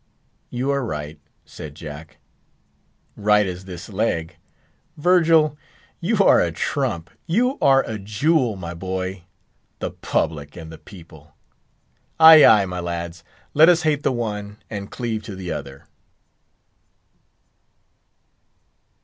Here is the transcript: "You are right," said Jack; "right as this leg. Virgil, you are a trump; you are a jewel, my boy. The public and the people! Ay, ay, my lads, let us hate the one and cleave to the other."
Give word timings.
"You 0.49 0.71
are 0.71 0.83
right," 0.83 1.19
said 1.45 1.75
Jack; 1.75 2.17
"right 3.15 3.45
as 3.45 3.65
this 3.65 3.87
leg. 3.87 4.37
Virgil, 4.97 5.59
you 5.99 6.23
are 6.25 6.41
a 6.41 6.51
trump; 6.51 7.11
you 7.27 7.59
are 7.61 7.83
a 7.83 7.99
jewel, 7.99 8.55
my 8.55 8.73
boy. 8.73 9.25
The 9.77 9.91
public 9.91 10.55
and 10.55 10.71
the 10.71 10.79
people! 10.79 11.35
Ay, 12.19 12.43
ay, 12.43 12.65
my 12.65 12.79
lads, 12.79 13.23
let 13.53 13.69
us 13.69 13.83
hate 13.83 14.01
the 14.01 14.11
one 14.11 14.57
and 14.71 14.89
cleave 14.89 15.21
to 15.25 15.35
the 15.35 15.51
other." 15.51 15.85